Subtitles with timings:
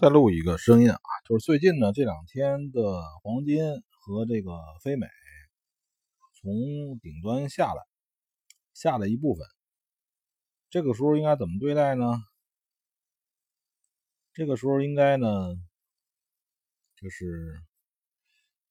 [0.00, 0.98] 再录一个声音啊，
[1.28, 4.50] 就是最近呢这两天的黄金和这个
[4.82, 5.06] 非美
[6.40, 7.82] 从顶端下来，
[8.72, 9.46] 下了一部分。
[10.70, 12.16] 这个时候应该怎么对待呢？
[14.32, 15.54] 这个时候应该呢，
[16.96, 17.60] 就是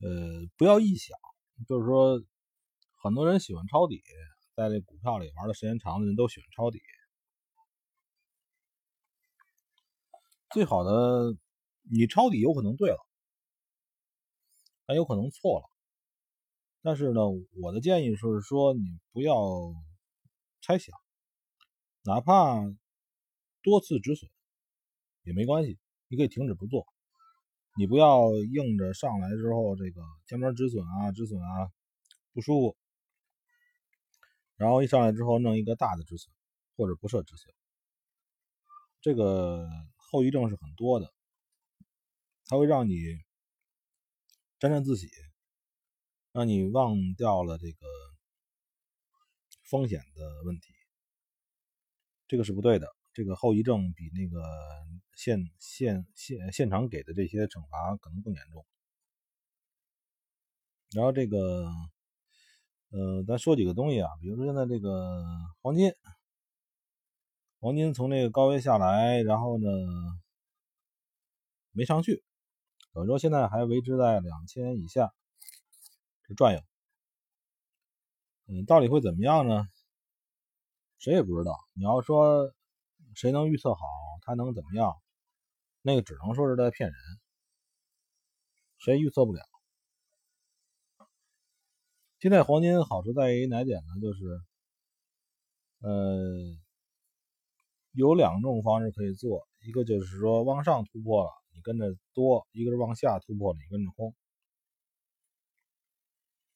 [0.00, 0.08] 呃
[0.56, 1.16] 不要臆想，
[1.68, 2.20] 就是说
[3.00, 4.02] 很多人喜欢抄底，
[4.56, 6.80] 在这股票里玩的时间长的人都喜欢抄底。
[10.52, 11.34] 最好的，
[11.90, 12.98] 你抄底有可能对了，
[14.86, 15.64] 还有可能错了。
[16.82, 17.20] 但是呢，
[17.62, 19.34] 我的建议是说，你不要
[20.60, 20.94] 猜想，
[22.02, 22.60] 哪怕
[23.62, 24.30] 多次止损
[25.22, 26.86] 也没关系，你可以停止不做。
[27.78, 31.72] 你不要硬着上来之后，这个前面止损啊，止损啊，
[32.34, 32.76] 不舒服，
[34.56, 36.30] 然后一上来之后弄一个大的止损，
[36.76, 37.54] 或者不设止损，
[39.00, 39.66] 这个。
[40.12, 41.10] 后遗症是很多的，
[42.44, 42.98] 它会让你
[44.58, 45.08] 沾沾自喜，
[46.32, 47.86] 让你忘掉了这个
[49.64, 50.74] 风险的问题，
[52.28, 52.86] 这个是不对的。
[53.14, 54.42] 这个后遗症比那个
[55.14, 58.66] 现现现现场给的这些惩罚可能更严重。
[60.90, 61.70] 然后这个，
[62.90, 65.24] 呃，咱说几个东西啊，比如说现在这个
[65.62, 65.90] 黄金。
[67.62, 69.68] 黄金从那个高位下来，然后呢
[71.70, 72.24] 没上去，
[72.92, 75.14] 等于说现在还维持在两千以下
[76.26, 76.60] 这转悠。
[78.48, 79.68] 嗯，到底会怎么样呢？
[80.98, 81.56] 谁也不知道。
[81.74, 82.52] 你要说
[83.14, 83.86] 谁能预测好
[84.22, 84.96] 它能怎么样，
[85.82, 86.98] 那个只能说是在骗人，
[88.78, 89.40] 谁预测不了。
[92.18, 94.00] 现在黄金好处在于哪点呢？
[94.02, 94.40] 就是，
[95.78, 96.60] 呃。
[97.92, 104.14] 有两种方式可以做，一个就是说往上突破了，你跟着多；一个是往下突破了，你跟着空。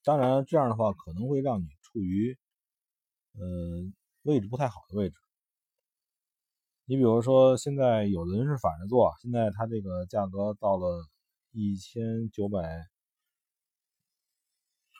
[0.02, 2.38] 当然，这样的话可能会让你处于
[3.34, 3.42] 呃
[4.22, 5.16] 位置不太好的位置。
[6.86, 11.04] 你比如说，现在有的人是反着做，现在它这个价格到了
[11.50, 12.62] 一千九百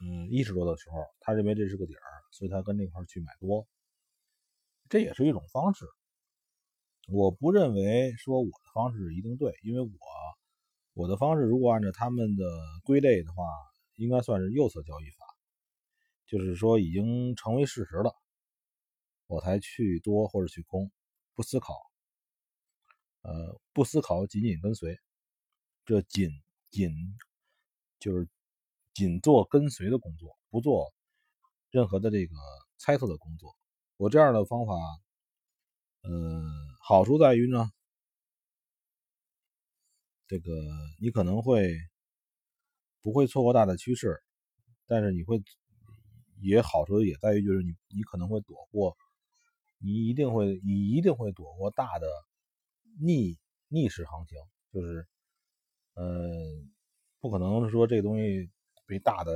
[0.03, 3.67] 嗯一十多的时候，他认为这是个底儿，所以他跟那块去买多，
[4.91, 5.87] 这也是一种方式。
[7.07, 9.89] 我不认为说我的方式一定对，因为我
[10.93, 12.45] 我的方式如果按照他们的
[12.83, 13.45] 归类的话，
[13.95, 15.25] 应该算是右侧交易法，
[16.27, 18.13] 就是说已经成为事实了，
[19.29, 20.91] 我才去多或者去空，
[21.37, 21.75] 不思考，
[23.23, 24.99] 呃，不思考，仅仅跟随，
[25.85, 26.29] 这仅
[26.71, 26.91] 仅
[28.01, 28.29] 就是
[28.95, 30.93] 仅做跟随的工作，不做
[31.71, 32.35] 任何的这个
[32.79, 33.55] 猜测的工作。
[33.97, 34.75] 我这样的方法，
[36.03, 36.76] 嗯。
[36.89, 37.69] 好处在于呢，
[40.29, 40.53] 这个
[41.01, 41.75] 你可能会
[43.03, 44.23] 不会错过大的趋势，
[44.87, 45.43] 但是你会
[46.41, 48.97] 也好处也在于就是你你可能会躲过，
[49.79, 52.07] 你一定会你一定会躲过大的
[53.01, 53.37] 逆
[53.67, 54.39] 逆势行情，
[54.73, 55.09] 就是
[55.95, 56.71] 嗯，
[57.19, 58.49] 不可能说这个东西
[58.87, 59.33] 被大的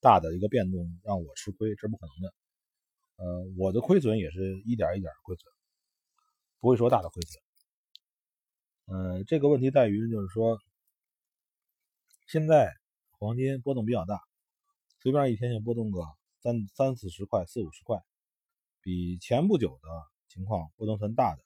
[0.00, 2.34] 大的一个变动让我吃亏，这不可能的。
[3.16, 5.52] 呃，我的亏损也是一点一点亏损。
[6.60, 7.42] 不会说大的亏损，
[8.84, 10.60] 呃，这个问题在于就是说，
[12.26, 12.76] 现在
[13.12, 14.22] 黄金波动比较大，
[14.98, 16.02] 随便一天就波动个
[16.42, 17.98] 三三四十块、四五十块，
[18.82, 19.88] 比前不久的
[20.28, 21.42] 情况波动算大的，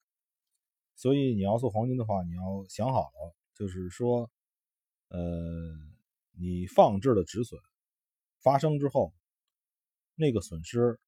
[0.96, 4.28] 所以你要做黄金的话，你要想好了，就是说，
[5.08, 5.20] 呃，
[6.32, 7.60] 你放置的止损
[8.40, 9.14] 发生之后，
[10.16, 10.98] 那个损失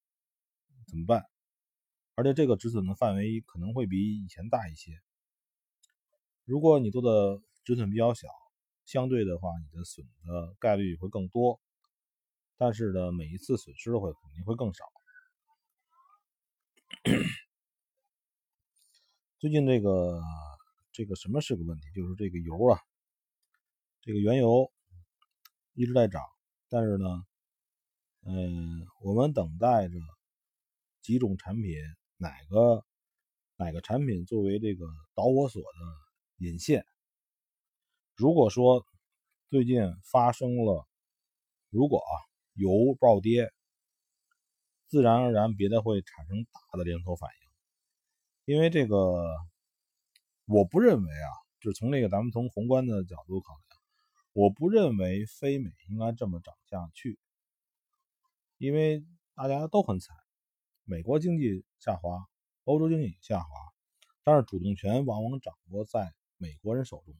[0.87, 1.27] 怎么办？
[2.16, 4.91] 而且这个止损的范围可能会比以前大一些。
[6.47, 8.27] 如果你做的止损比较小，
[8.87, 11.60] 相对的话，你的损的概率会更多，
[12.56, 14.84] 但是呢，每一次损失的会肯定会更少。
[19.38, 20.22] 最近这个
[20.93, 21.91] 这个什么是个问题？
[21.94, 22.81] 就是这个油啊，
[24.00, 24.73] 这个原油
[25.75, 26.23] 一直在涨，
[26.70, 27.26] 但是呢，
[28.23, 29.99] 嗯，我们等待着
[31.02, 31.76] 几种产品。
[32.19, 32.85] 哪个
[33.57, 36.87] 哪个产品作为这个导火索的引线？
[38.15, 38.87] 如果说
[39.49, 40.87] 最近发生了，
[41.69, 42.13] 如果啊
[42.55, 43.53] 油暴跌，
[44.89, 48.55] 自然而然别的会产生大的连锁反应。
[48.55, 48.97] 因为这个，
[50.47, 51.29] 我不认为啊，
[51.61, 53.81] 就是从这个咱们从宏观的角度考量，
[54.33, 57.19] 我不认为非美应该这么涨下去，
[58.57, 59.05] 因为
[59.35, 60.17] 大家都很惨。
[60.88, 62.29] 美国经济下滑，
[62.62, 63.49] 欧洲经济下滑，
[64.23, 67.12] 但是主动权往往掌握在美国人手中，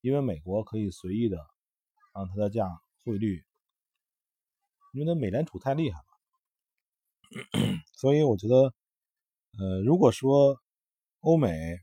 [0.00, 1.38] 因为美国可以随意的
[2.12, 2.66] 让它的价
[3.04, 3.44] 汇率，
[4.92, 8.74] 因为那美联储太厉害了， 所以我觉得，
[9.60, 10.60] 呃，如果说
[11.20, 11.78] 欧美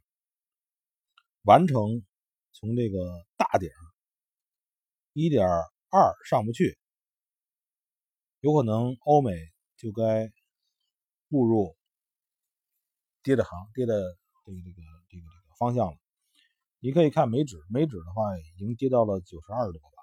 [1.44, 2.06] 完成
[2.52, 3.70] 从这个大顶
[5.14, 6.78] 一点二上不去，
[8.42, 9.32] 有可能欧美
[9.78, 10.30] 就该
[11.34, 11.76] 步入
[13.24, 13.96] 跌的行跌的
[14.46, 14.76] 这个这个
[15.10, 15.98] 这个这个方向了。
[16.78, 19.98] 你可以看美指，美指的话已经跌到了九十二多吧。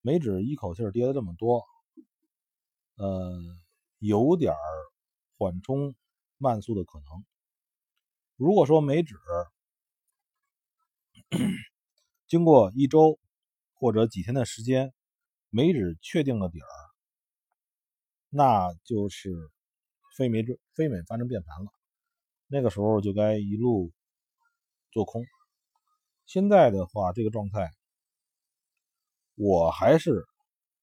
[0.00, 1.64] 美指一口气跌了这么多，
[2.96, 3.38] 呃，
[3.98, 4.52] 有点
[5.38, 5.94] 缓冲
[6.38, 7.24] 慢速的可能。
[8.34, 9.14] 如果说美指
[12.26, 13.20] 经过一周
[13.74, 14.92] 或者几天的时间，
[15.50, 16.66] 美指确定了底儿，
[18.30, 19.50] 那就是
[20.20, 21.72] 非美指非美发生变盘了。
[22.46, 23.90] 那个时候就该一路
[24.92, 25.24] 做空。
[26.26, 27.70] 现在的话，这个状态，
[29.34, 30.26] 我还是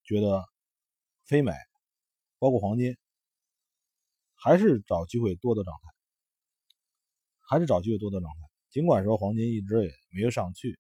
[0.04, 0.44] 觉得
[1.26, 1.52] 非美，
[2.40, 2.98] 包括黄金，
[4.34, 5.94] 还是找机会多的状态，
[7.48, 8.40] 还是找机会多的状态。
[8.72, 10.80] 尽管说黄金一直也没有上去，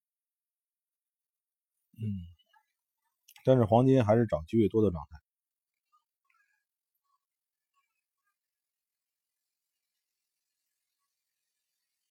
[2.00, 2.02] 嗯，
[3.46, 5.27] 但是黄金还是找机会多的状态。